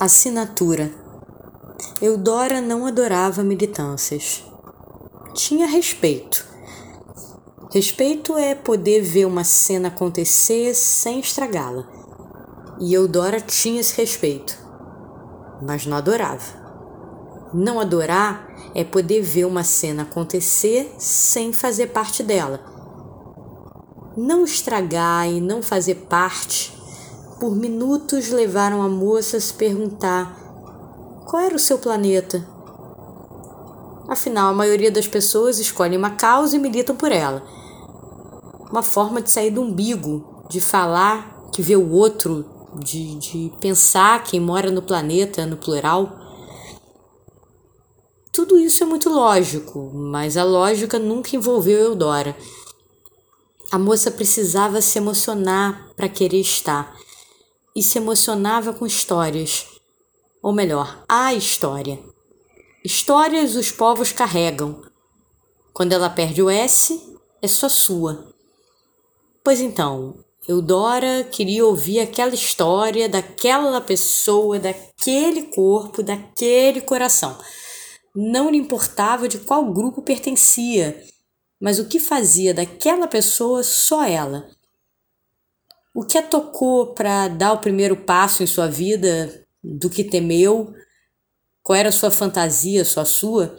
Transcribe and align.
Assinatura 0.00 0.92
Eudora 2.00 2.60
não 2.60 2.86
adorava 2.86 3.42
militâncias. 3.42 4.44
Tinha 5.34 5.66
respeito. 5.66 6.46
Respeito 7.72 8.38
é 8.38 8.54
poder 8.54 9.02
ver 9.02 9.24
uma 9.24 9.42
cena 9.42 9.88
acontecer 9.88 10.72
sem 10.72 11.18
estragá-la. 11.18 11.84
E 12.80 12.94
Eudora 12.94 13.40
tinha 13.40 13.80
esse 13.80 13.96
respeito, 13.96 14.56
mas 15.60 15.84
não 15.84 15.96
adorava. 15.96 17.50
Não 17.52 17.80
adorar 17.80 18.54
é 18.76 18.84
poder 18.84 19.20
ver 19.20 19.46
uma 19.46 19.64
cena 19.64 20.04
acontecer 20.04 20.94
sem 20.96 21.52
fazer 21.52 21.88
parte 21.88 22.22
dela. 22.22 22.60
Não 24.16 24.44
estragar 24.44 25.28
e 25.28 25.40
não 25.40 25.60
fazer 25.60 25.96
parte 26.08 26.77
por 27.38 27.54
minutos 27.54 28.30
levaram 28.30 28.82
a 28.82 28.88
moça 28.88 29.36
a 29.36 29.40
se 29.40 29.54
perguntar 29.54 30.36
qual 31.24 31.42
era 31.42 31.54
o 31.54 31.58
seu 31.58 31.78
planeta. 31.78 32.44
Afinal, 34.08 34.50
a 34.50 34.54
maioria 34.54 34.90
das 34.90 35.06
pessoas 35.06 35.58
escolhe 35.58 35.96
uma 35.96 36.10
causa 36.10 36.56
e 36.56 36.58
militam 36.58 36.96
por 36.96 37.12
ela. 37.12 37.42
Uma 38.70 38.82
forma 38.82 39.20
de 39.20 39.30
sair 39.30 39.50
do 39.50 39.60
umbigo, 39.60 40.44
de 40.48 40.60
falar 40.60 41.48
que 41.52 41.62
vê 41.62 41.76
o 41.76 41.90
outro, 41.92 42.44
de, 42.76 43.16
de 43.16 43.52
pensar 43.60 44.24
quem 44.24 44.40
mora 44.40 44.70
no 44.70 44.82
planeta, 44.82 45.46
no 45.46 45.56
plural. 45.56 46.18
Tudo 48.32 48.58
isso 48.58 48.82
é 48.82 48.86
muito 48.86 49.10
lógico, 49.10 49.90
mas 49.94 50.36
a 50.36 50.44
lógica 50.44 50.98
nunca 50.98 51.36
envolveu 51.36 51.78
Eudora. 51.78 52.36
A 53.70 53.78
moça 53.78 54.10
precisava 54.10 54.80
se 54.80 54.98
emocionar 54.98 55.90
para 55.94 56.08
querer 56.08 56.40
estar 56.40 56.96
e 57.78 57.82
se 57.82 57.96
emocionava 57.96 58.72
com 58.72 58.84
histórias, 58.84 59.64
ou 60.42 60.52
melhor, 60.52 61.04
a 61.08 61.32
história. 61.32 61.96
Histórias 62.84 63.54
os 63.54 63.70
povos 63.70 64.10
carregam. 64.10 64.82
Quando 65.72 65.92
ela 65.92 66.10
perde 66.10 66.42
o 66.42 66.50
S, 66.50 67.16
é 67.40 67.46
só 67.46 67.68
sua. 67.68 68.34
Pois 69.44 69.60
então, 69.60 70.24
Eudora 70.48 71.22
queria 71.22 71.64
ouvir 71.64 72.00
aquela 72.00 72.34
história 72.34 73.08
daquela 73.08 73.80
pessoa, 73.80 74.58
daquele 74.58 75.42
corpo, 75.42 76.02
daquele 76.02 76.80
coração. 76.80 77.38
Não 78.12 78.50
lhe 78.50 78.58
importava 78.58 79.28
de 79.28 79.38
qual 79.38 79.72
grupo 79.72 80.02
pertencia, 80.02 81.00
mas 81.60 81.78
o 81.78 81.86
que 81.86 82.00
fazia 82.00 82.52
daquela 82.52 83.06
pessoa 83.06 83.62
só 83.62 84.02
ela. 84.02 84.50
O 85.94 86.04
que 86.04 86.18
a 86.18 86.22
tocou 86.22 86.94
para 86.94 87.28
dar 87.28 87.52
o 87.52 87.60
primeiro 87.60 87.96
passo 87.96 88.42
em 88.42 88.46
sua 88.46 88.68
vida? 88.68 89.46
Do 89.62 89.90
que 89.90 90.04
temeu? 90.04 90.72
Qual 91.62 91.76
era 91.76 91.88
a 91.88 91.92
sua 91.92 92.10
fantasia, 92.10 92.84
só 92.84 93.04
sua? 93.04 93.58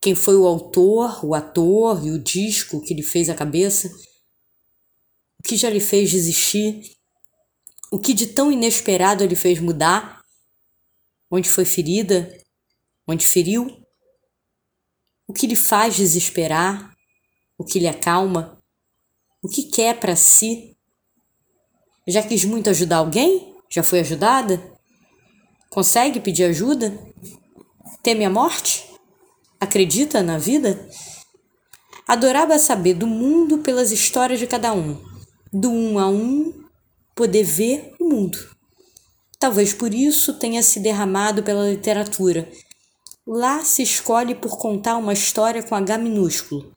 Quem 0.00 0.14
foi 0.14 0.36
o 0.36 0.46
autor, 0.46 1.24
o 1.24 1.34
ator 1.34 2.04
e 2.06 2.10
o 2.10 2.18
disco 2.18 2.82
que 2.82 2.94
lhe 2.94 3.02
fez 3.02 3.30
a 3.30 3.34
cabeça? 3.34 3.88
O 5.38 5.42
que 5.42 5.56
já 5.56 5.70
lhe 5.70 5.80
fez 5.80 6.10
desistir? 6.10 6.82
O 7.90 7.98
que 7.98 8.12
de 8.12 8.26
tão 8.26 8.52
inesperado 8.52 9.24
lhe 9.24 9.36
fez 9.36 9.60
mudar? 9.60 10.20
Onde 11.30 11.48
foi 11.48 11.64
ferida? 11.64 12.28
Onde 13.06 13.26
feriu? 13.26 13.82
O 15.26 15.32
que 15.32 15.46
lhe 15.46 15.56
faz 15.56 15.96
desesperar? 15.96 16.94
O 17.56 17.64
que 17.64 17.78
lhe 17.78 17.88
acalma? 17.88 18.62
O 19.42 19.48
que 19.48 19.64
quer 19.64 19.98
para 19.98 20.16
si? 20.16 20.73
Já 22.06 22.22
quis 22.22 22.44
muito 22.44 22.68
ajudar 22.68 22.98
alguém? 22.98 23.54
Já 23.70 23.82
foi 23.82 24.00
ajudada? 24.00 24.62
Consegue 25.70 26.20
pedir 26.20 26.44
ajuda? 26.44 26.96
Teme 28.02 28.26
a 28.26 28.30
morte? 28.30 28.84
Acredita 29.58 30.22
na 30.22 30.36
vida? 30.36 30.86
Adorava 32.06 32.58
saber 32.58 32.92
do 32.92 33.06
mundo 33.06 33.58
pelas 33.58 33.90
histórias 33.90 34.38
de 34.38 34.46
cada 34.46 34.74
um, 34.74 35.02
do 35.50 35.70
um 35.70 35.98
a 35.98 36.06
um, 36.06 36.52
poder 37.14 37.42
ver 37.42 37.94
o 37.98 38.06
mundo. 38.06 38.38
Talvez 39.38 39.72
por 39.72 39.94
isso 39.94 40.34
tenha 40.34 40.62
se 40.62 40.80
derramado 40.80 41.42
pela 41.42 41.70
literatura. 41.70 42.46
Lá 43.26 43.64
se 43.64 43.82
escolhe 43.82 44.34
por 44.34 44.58
contar 44.58 44.98
uma 44.98 45.14
história 45.14 45.62
com 45.62 45.74
H 45.74 45.96
minúsculo. 45.96 46.74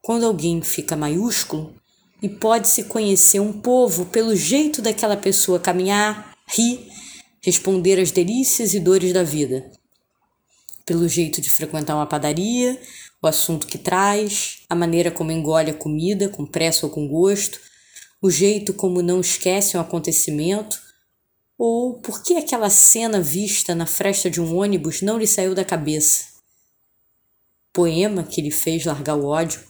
Quando 0.00 0.24
alguém 0.24 0.62
fica 0.62 0.96
maiúsculo, 0.96 1.74
e 2.22 2.28
pode-se 2.28 2.84
conhecer 2.84 3.40
um 3.40 3.52
povo 3.52 4.06
pelo 4.06 4.36
jeito 4.36 4.80
daquela 4.80 5.16
pessoa 5.16 5.58
caminhar, 5.58 6.36
rir, 6.46 6.88
responder 7.40 7.98
às 7.98 8.12
delícias 8.12 8.72
e 8.74 8.80
dores 8.80 9.12
da 9.12 9.24
vida. 9.24 9.68
Pelo 10.86 11.08
jeito 11.08 11.40
de 11.40 11.50
frequentar 11.50 11.96
uma 11.96 12.06
padaria, 12.06 12.80
o 13.20 13.26
assunto 13.26 13.66
que 13.66 13.76
traz, 13.76 14.62
a 14.70 14.74
maneira 14.74 15.10
como 15.10 15.32
engole 15.32 15.72
a 15.72 15.74
comida, 15.74 16.28
com 16.28 16.46
pressa 16.46 16.86
ou 16.86 16.92
com 16.92 17.08
gosto, 17.08 17.58
o 18.20 18.30
jeito 18.30 18.72
como 18.72 19.02
não 19.02 19.20
esquece 19.20 19.76
um 19.76 19.80
acontecimento, 19.80 20.80
ou 21.58 21.94
por 21.94 22.22
que 22.22 22.36
aquela 22.36 22.70
cena 22.70 23.20
vista 23.20 23.74
na 23.74 23.86
fresta 23.86 24.30
de 24.30 24.40
um 24.40 24.56
ônibus 24.56 25.02
não 25.02 25.18
lhe 25.18 25.26
saiu 25.26 25.54
da 25.54 25.64
cabeça. 25.64 26.26
Poema 27.72 28.22
que 28.22 28.40
lhe 28.40 28.50
fez 28.50 28.84
largar 28.84 29.16
o 29.16 29.26
ódio, 29.26 29.60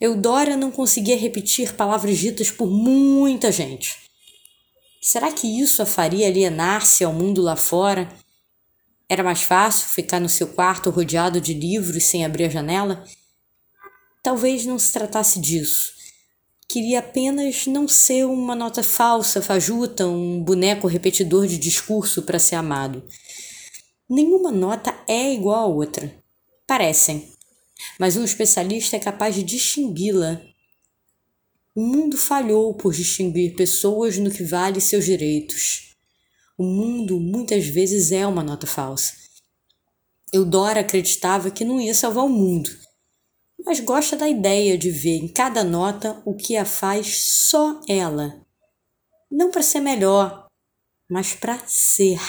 Eudora 0.00 0.56
não 0.56 0.70
conseguia 0.70 1.16
repetir 1.16 1.74
palavras 1.74 2.18
ditas 2.18 2.50
por 2.50 2.68
muita 2.70 3.52
gente. 3.52 3.96
Será 5.00 5.30
que 5.30 5.46
isso 5.46 5.82
a 5.82 5.86
faria 5.86 6.26
alienar-se 6.26 7.04
ao 7.04 7.12
mundo 7.12 7.40
lá 7.42 7.56
fora? 7.56 8.08
Era 9.08 9.22
mais 9.22 9.42
fácil 9.42 9.88
ficar 9.90 10.18
no 10.18 10.28
seu 10.28 10.48
quarto 10.48 10.90
rodeado 10.90 11.40
de 11.40 11.54
livros 11.54 12.04
sem 12.04 12.24
abrir 12.24 12.44
a 12.44 12.48
janela? 12.48 13.04
Talvez 14.22 14.66
não 14.66 14.78
se 14.78 14.92
tratasse 14.92 15.38
disso. 15.40 15.94
Queria 16.68 16.98
apenas 16.98 17.66
não 17.66 17.86
ser 17.86 18.26
uma 18.26 18.56
nota 18.56 18.82
falsa, 18.82 19.40
fajuta, 19.40 20.06
um 20.06 20.42
boneco 20.42 20.88
repetidor 20.88 21.46
de 21.46 21.56
discurso 21.56 22.22
para 22.22 22.40
ser 22.40 22.56
amado. 22.56 23.04
Nenhuma 24.10 24.50
nota 24.50 24.92
é 25.06 25.32
igual 25.32 25.64
a 25.64 25.66
outra. 25.66 26.12
Parecem, 26.66 27.32
mas 27.98 28.16
um 28.16 28.24
especialista 28.24 28.96
é 28.96 28.98
capaz 28.98 29.34
de 29.34 29.42
distingui-la. 29.42 30.40
O 31.74 31.80
mundo 31.80 32.16
falhou 32.16 32.74
por 32.74 32.94
distinguir 32.94 33.54
pessoas 33.54 34.18
no 34.18 34.30
que 34.30 34.42
vale 34.42 34.80
seus 34.80 35.04
direitos. 35.04 35.94
O 36.56 36.64
mundo 36.64 37.20
muitas 37.20 37.66
vezes 37.66 38.12
é 38.12 38.26
uma 38.26 38.42
nota 38.42 38.66
falsa. 38.66 39.12
Eudora 40.32 40.80
acreditava 40.80 41.50
que 41.50 41.64
não 41.64 41.80
ia 41.80 41.94
salvar 41.94 42.24
o 42.24 42.30
mundo, 42.30 42.70
mas 43.64 43.80
gosta 43.80 44.16
da 44.16 44.28
ideia 44.28 44.76
de 44.76 44.90
ver 44.90 45.16
em 45.16 45.28
cada 45.28 45.62
nota 45.62 46.20
o 46.24 46.34
que 46.34 46.56
a 46.56 46.64
faz 46.64 47.22
só 47.48 47.80
ela. 47.88 48.44
Não 49.30 49.50
para 49.50 49.62
ser 49.62 49.80
melhor, 49.80 50.46
mas 51.08 51.34
para 51.34 51.58
ser. 51.66 52.20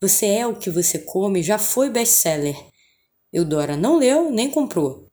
Você 0.00 0.26
é 0.26 0.46
o 0.46 0.56
que 0.56 0.70
você 0.70 1.00
come 1.00 1.42
já 1.42 1.58
foi 1.58 1.90
best-seller 1.90 2.56
Eudora 3.32 3.76
não 3.76 3.98
leu 3.98 4.30
nem 4.30 4.50
comprou. 4.50 5.06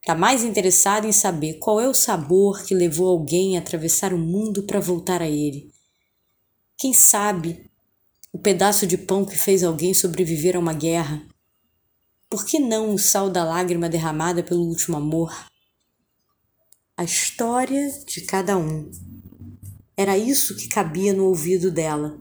Está 0.00 0.14
mais 0.14 0.42
interessada 0.42 1.06
em 1.06 1.12
saber 1.12 1.58
qual 1.58 1.80
é 1.80 1.88
o 1.88 1.94
sabor 1.94 2.62
que 2.64 2.74
levou 2.74 3.08
alguém 3.08 3.56
a 3.56 3.60
atravessar 3.60 4.12
o 4.12 4.18
mundo 4.18 4.62
para 4.62 4.80
voltar 4.80 5.20
a 5.20 5.28
ele. 5.28 5.70
Quem 6.76 6.92
sabe 6.92 7.70
o 8.32 8.38
pedaço 8.38 8.86
de 8.86 8.96
pão 8.96 9.24
que 9.24 9.36
fez 9.36 9.62
alguém 9.62 9.92
sobreviver 9.92 10.56
a 10.56 10.58
uma 10.58 10.72
guerra? 10.72 11.26
Por 12.30 12.46
que 12.46 12.58
não 12.58 12.94
o 12.94 12.98
sal 12.98 13.28
da 13.28 13.44
lágrima 13.44 13.88
derramada 13.88 14.42
pelo 14.42 14.62
último 14.62 14.96
amor? 14.96 15.34
A 16.96 17.04
história 17.04 17.90
de 18.06 18.22
cada 18.22 18.56
um. 18.56 18.90
Era 19.96 20.16
isso 20.16 20.56
que 20.56 20.68
cabia 20.68 21.12
no 21.12 21.26
ouvido 21.26 21.70
dela. 21.70 22.18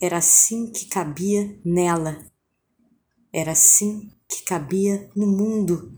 Era 0.00 0.16
assim 0.16 0.72
que 0.72 0.86
cabia 0.86 1.56
nela. 1.64 2.31
Era 3.32 3.52
assim 3.52 4.10
que 4.28 4.42
cabia 4.42 5.08
no 5.16 5.26
mundo 5.26 5.90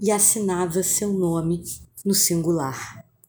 e 0.00 0.10
assinava 0.12 0.82
seu 0.82 1.12
nome 1.12 1.64
no 2.04 2.14
singular. 2.14 3.01